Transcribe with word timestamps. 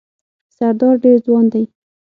سردار 0.57 0.95
ډېر 1.03 1.17
ځوان 1.25 1.45
دی. 1.53 1.63